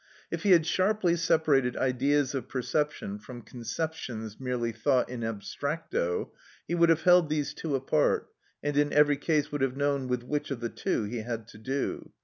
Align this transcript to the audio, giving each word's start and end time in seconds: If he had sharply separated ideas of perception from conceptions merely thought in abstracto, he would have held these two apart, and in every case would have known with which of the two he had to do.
If 0.31 0.41
he 0.41 0.49
had 0.49 0.65
sharply 0.65 1.15
separated 1.15 1.77
ideas 1.77 2.33
of 2.33 2.49
perception 2.49 3.19
from 3.19 3.43
conceptions 3.43 4.39
merely 4.39 4.71
thought 4.71 5.09
in 5.11 5.19
abstracto, 5.21 6.31
he 6.67 6.73
would 6.73 6.89
have 6.89 7.03
held 7.03 7.29
these 7.29 7.53
two 7.53 7.75
apart, 7.75 8.27
and 8.63 8.75
in 8.77 8.91
every 8.91 9.17
case 9.17 9.51
would 9.51 9.61
have 9.61 9.77
known 9.77 10.07
with 10.07 10.23
which 10.23 10.49
of 10.49 10.59
the 10.59 10.69
two 10.69 11.03
he 11.03 11.17
had 11.19 11.47
to 11.49 11.59
do. 11.59 12.11